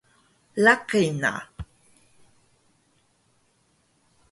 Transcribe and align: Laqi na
Laqi 0.63 1.03
na 1.21 1.33